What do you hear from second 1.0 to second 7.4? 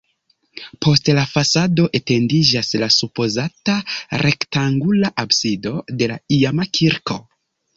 la fasado etendiĝas la supozata rektangula absido de la iama kirko.